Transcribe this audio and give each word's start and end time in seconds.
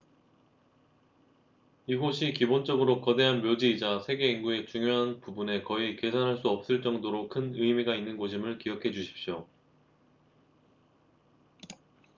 이곳이 1.85 2.33
기본적으로 2.33 3.01
거대한 3.01 3.43
묘지이자 3.43 3.99
세계 3.99 4.31
인구의 4.31 4.65
중요한 4.65 5.21
부분에 5.21 5.61
거의 5.61 5.95
계산할 5.95 6.39
수 6.39 6.49
없을 6.49 6.81
정도로 6.81 7.29
큰 7.29 7.53
의미가 7.53 7.93
있는 7.95 8.17
곳임을 8.17 8.57
기억해 8.57 8.91
주십시오 8.93 9.47